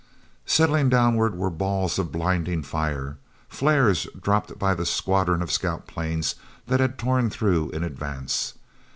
[0.47, 3.17] Settling downward were balls of blinding fire,
[3.47, 6.33] flares dropped by the squadron of scout planes
[6.65, 8.55] that had torn through in advance.